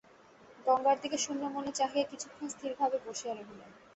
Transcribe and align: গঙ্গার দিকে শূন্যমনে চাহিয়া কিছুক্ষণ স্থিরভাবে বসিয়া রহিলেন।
গঙ্গার 0.65 0.97
দিকে 1.01 1.17
শূন্যমনে 1.17 1.71
চাহিয়া 1.71 2.05
কিছুক্ষণ 2.11 2.45
স্থিরভাবে 2.49 2.97
বসিয়া 3.05 3.33
রহিলেন। 3.33 3.69